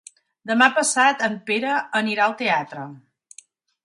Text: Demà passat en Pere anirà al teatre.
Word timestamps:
Demà 0.51 0.67
passat 0.77 1.19
en 1.27 1.35
Pere 1.49 1.75
anirà 1.99 2.25
al 2.25 2.33
teatre. 2.39 2.87